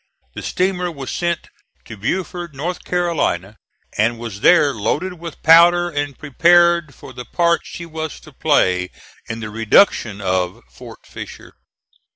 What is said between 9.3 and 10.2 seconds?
the reduction